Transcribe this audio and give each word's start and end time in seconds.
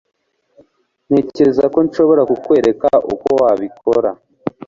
ntekereza 1.09 1.63
ko 1.73 1.79
nshobora 1.87 2.21
kukwereka 2.29 2.89
uko 3.13 3.29
wabikora 3.41 4.09